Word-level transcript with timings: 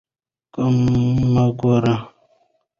کم 0.53 0.75
مه 1.33 1.41
ورکوئ. 1.57 1.95